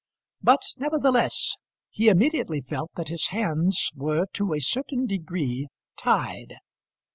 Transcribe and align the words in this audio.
But 0.41 0.63
nevertheless 0.77 1.55
he 1.91 2.07
immediately 2.07 2.59
felt 2.59 2.89
that 2.95 3.09
his 3.09 3.27
hands 3.27 3.91
were 3.93 4.25
to 4.33 4.55
a 4.55 4.59
certain 4.59 5.05
degree 5.05 5.67
tied. 5.95 6.55